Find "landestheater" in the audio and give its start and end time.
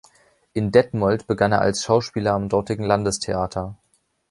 2.85-3.77